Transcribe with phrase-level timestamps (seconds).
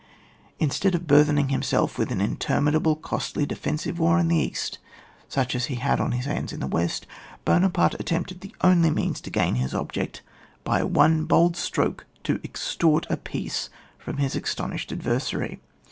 [0.57, 4.79] Instead of burthening himself with an interminable costly defensive war in the east,
[5.29, 7.05] such as he had on his hands in the west,
[7.45, 10.23] Buonaparte attempted the only mecuLs to gain his object:
[10.63, 13.69] by one bold stroke to extort a peace
[13.99, 15.59] from his aston ished adversary.